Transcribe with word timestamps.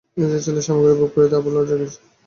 নিজের 0.17 0.41
ছেলের 0.45 0.65
সামগ্রী 0.67 0.93
ভোগ 0.99 1.09
করিতে 1.13 1.35
আবার 1.37 1.51
লজ্জা 1.55 1.75
কিসের। 1.79 2.03